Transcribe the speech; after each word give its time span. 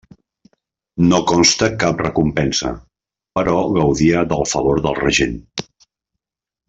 No 1.09 1.17
consta 1.31 1.67
cap 1.83 2.01
recompensa, 2.05 2.71
però 3.41 3.55
gaudia 3.77 4.25
del 4.33 4.45
favor 4.55 4.83
del 4.87 4.99
regent. 5.05 5.37